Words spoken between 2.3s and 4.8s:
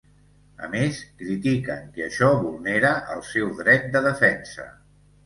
vulnera el seu dret de defensa.